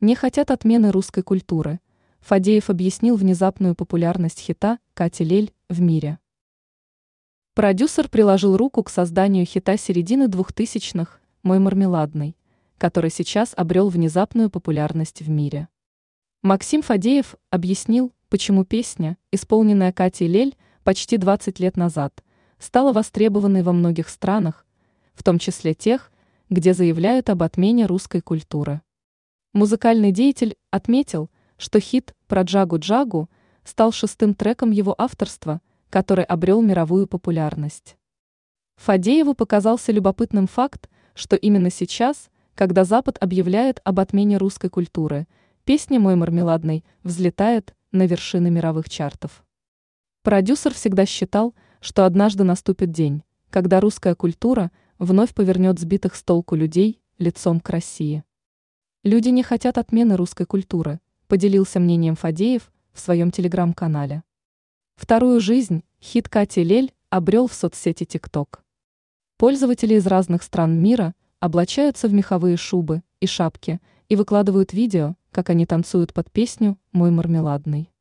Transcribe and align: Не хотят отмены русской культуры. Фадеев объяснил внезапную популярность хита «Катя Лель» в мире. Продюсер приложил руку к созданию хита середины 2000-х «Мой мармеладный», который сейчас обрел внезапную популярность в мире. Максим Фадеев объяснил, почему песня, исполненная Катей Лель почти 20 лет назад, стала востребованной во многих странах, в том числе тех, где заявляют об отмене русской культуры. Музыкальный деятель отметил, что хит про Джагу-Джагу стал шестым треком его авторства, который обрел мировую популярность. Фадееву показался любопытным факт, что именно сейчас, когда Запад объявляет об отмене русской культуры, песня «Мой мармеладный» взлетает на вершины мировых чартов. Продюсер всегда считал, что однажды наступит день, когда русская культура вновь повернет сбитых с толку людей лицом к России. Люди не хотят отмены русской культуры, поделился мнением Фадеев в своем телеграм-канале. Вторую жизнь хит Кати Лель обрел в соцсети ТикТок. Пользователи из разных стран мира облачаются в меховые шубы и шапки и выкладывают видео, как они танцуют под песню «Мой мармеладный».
Не 0.00 0.14
хотят 0.14 0.52
отмены 0.52 0.92
русской 0.92 1.24
культуры. 1.24 1.80
Фадеев 2.20 2.70
объяснил 2.70 3.16
внезапную 3.16 3.74
популярность 3.74 4.38
хита 4.38 4.78
«Катя 4.94 5.24
Лель» 5.24 5.52
в 5.68 5.80
мире. 5.80 6.20
Продюсер 7.54 8.08
приложил 8.08 8.56
руку 8.56 8.84
к 8.84 8.90
созданию 8.90 9.44
хита 9.44 9.76
середины 9.76 10.28
2000-х 10.28 11.18
«Мой 11.42 11.58
мармеладный», 11.58 12.36
который 12.78 13.10
сейчас 13.10 13.54
обрел 13.56 13.88
внезапную 13.88 14.50
популярность 14.50 15.20
в 15.20 15.30
мире. 15.30 15.66
Максим 16.42 16.82
Фадеев 16.82 17.34
объяснил, 17.50 18.12
почему 18.28 18.64
песня, 18.64 19.16
исполненная 19.32 19.92
Катей 19.92 20.28
Лель 20.28 20.56
почти 20.84 21.16
20 21.16 21.58
лет 21.58 21.76
назад, 21.76 22.22
стала 22.60 22.92
востребованной 22.92 23.64
во 23.64 23.72
многих 23.72 24.08
странах, 24.08 24.64
в 25.14 25.24
том 25.24 25.40
числе 25.40 25.74
тех, 25.74 26.12
где 26.50 26.72
заявляют 26.72 27.30
об 27.30 27.42
отмене 27.42 27.86
русской 27.86 28.20
культуры. 28.20 28.80
Музыкальный 29.54 30.12
деятель 30.12 30.56
отметил, 30.70 31.30
что 31.56 31.80
хит 31.80 32.14
про 32.26 32.42
Джагу-Джагу 32.42 33.30
стал 33.64 33.92
шестым 33.92 34.34
треком 34.34 34.70
его 34.70 34.94
авторства, 34.98 35.60
который 35.88 36.24
обрел 36.24 36.60
мировую 36.60 37.06
популярность. 37.06 37.96
Фадееву 38.76 39.34
показался 39.34 39.90
любопытным 39.90 40.46
факт, 40.46 40.90
что 41.14 41.34
именно 41.34 41.70
сейчас, 41.70 42.28
когда 42.54 42.84
Запад 42.84 43.16
объявляет 43.20 43.80
об 43.84 44.00
отмене 44.00 44.36
русской 44.36 44.68
культуры, 44.68 45.26
песня 45.64 45.98
«Мой 45.98 46.14
мармеладный» 46.14 46.84
взлетает 47.02 47.74
на 47.90 48.06
вершины 48.06 48.50
мировых 48.50 48.88
чартов. 48.90 49.44
Продюсер 50.22 50.74
всегда 50.74 51.06
считал, 51.06 51.54
что 51.80 52.04
однажды 52.04 52.44
наступит 52.44 52.90
день, 52.90 53.22
когда 53.50 53.80
русская 53.80 54.14
культура 54.14 54.70
вновь 54.98 55.34
повернет 55.34 55.78
сбитых 55.78 56.14
с 56.14 56.22
толку 56.22 56.54
людей 56.54 57.00
лицом 57.18 57.60
к 57.60 57.70
России. 57.70 58.24
Люди 59.04 59.28
не 59.28 59.44
хотят 59.44 59.78
отмены 59.78 60.16
русской 60.16 60.44
культуры, 60.44 60.98
поделился 61.28 61.78
мнением 61.78 62.16
Фадеев 62.16 62.72
в 62.92 62.98
своем 62.98 63.30
телеграм-канале. 63.30 64.24
Вторую 64.96 65.40
жизнь 65.40 65.84
хит 66.02 66.28
Кати 66.28 66.64
Лель 66.64 66.92
обрел 67.08 67.46
в 67.46 67.54
соцсети 67.54 68.04
ТикТок. 68.04 68.64
Пользователи 69.36 69.94
из 69.94 70.06
разных 70.08 70.42
стран 70.42 70.82
мира 70.82 71.14
облачаются 71.38 72.08
в 72.08 72.12
меховые 72.12 72.56
шубы 72.56 73.02
и 73.20 73.26
шапки 73.28 73.80
и 74.08 74.16
выкладывают 74.16 74.72
видео, 74.72 75.14
как 75.30 75.50
они 75.50 75.64
танцуют 75.64 76.12
под 76.12 76.32
песню 76.32 76.76
«Мой 76.90 77.12
мармеладный». 77.12 77.92